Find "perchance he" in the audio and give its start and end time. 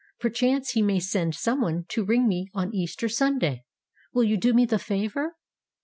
0.19-0.81